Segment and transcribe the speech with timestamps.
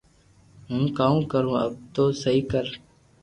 [0.67, 2.65] ھون ڪاوُ ڪارو اپ تو سھي ڪر